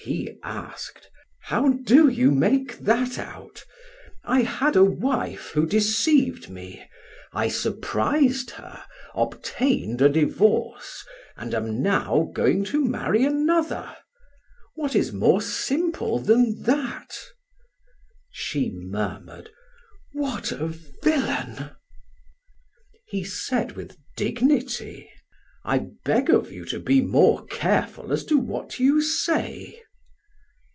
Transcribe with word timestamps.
He 0.00 0.38
asked: 0.42 1.10
"How 1.42 1.70
do 1.72 2.08
you 2.08 2.30
make 2.30 2.78
that 2.78 3.18
out? 3.18 3.64
I 4.24 4.40
had 4.40 4.74
a 4.74 4.84
wife 4.84 5.50
who 5.50 5.66
deceived 5.66 6.48
me; 6.48 6.88
I 7.34 7.48
surprised 7.48 8.52
her, 8.52 8.84
obtained 9.14 10.00
a 10.00 10.08
divorce, 10.08 11.04
and 11.36 11.52
am 11.52 11.82
now 11.82 12.30
going 12.32 12.64
to 12.66 12.82
marry 12.82 13.22
another. 13.24 13.94
What 14.76 14.96
is 14.96 15.12
more 15.12 15.42
simple 15.42 16.20
than 16.20 16.62
that?" 16.62 17.18
She 18.30 18.70
murmured: 18.72 19.50
"What 20.12 20.52
a 20.52 20.68
villain!" 20.68 21.70
He 23.08 23.24
said 23.24 23.72
with 23.72 23.98
dignity: 24.16 25.10
"I 25.64 25.88
beg 26.06 26.30
of 26.30 26.50
you 26.50 26.64
to 26.66 26.78
be 26.80 27.02
more 27.02 27.44
careful 27.46 28.10
as 28.10 28.24
to 28.26 28.38
what 28.38 28.78
you 28.78 29.02
say." 29.02 29.82